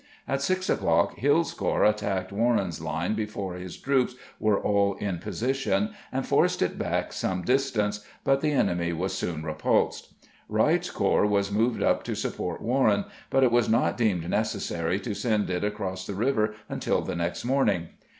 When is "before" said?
3.13-3.53